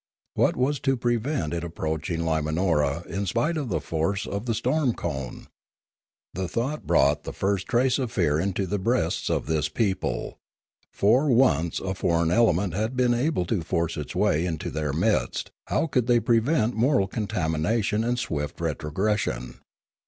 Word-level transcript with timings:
What 0.33 0.55
was 0.55 0.79
to 0.79 0.97
prevent 0.97 1.53
it 1.53 1.63
approaching 1.63 2.21
Limanora 2.21 3.05
in 3.05 3.27
spite 3.27 3.55
of 3.55 3.69
the 3.69 3.79
force 3.79 4.25
of 4.25 4.47
the 4.47 4.55
storm 4.55 4.95
cone? 4.95 5.45
The 6.33 6.47
thought 6.47 6.87
brought 6.87 7.21
the 7.23 7.31
first 7.31 7.67
trace 7.67 7.99
of 7.99 8.11
fear 8.11 8.39
into 8.39 8.65
the 8.65 8.79
breasts 8.79 9.29
of 9.29 9.45
this 9.45 9.69
people; 9.69 10.39
for, 10.91 11.29
once 11.29 11.79
a 11.79 11.93
foreign 11.93 12.31
element 12.31 12.73
had 12.73 12.97
been 12.97 13.13
able 13.13 13.45
to 13.45 13.61
force 13.61 13.95
its 13.95 14.15
way 14.15 14.43
into 14.43 14.71
their 14.71 14.91
midst, 14.91 15.51
how 15.67 15.85
could 15.85 16.07
they 16.07 16.19
prevent 16.19 16.73
moral 16.73 17.07
contamina 17.07 17.83
tion 17.83 18.03
and 18.03 18.17
swift 18.17 18.59
retrogression? 18.59 19.59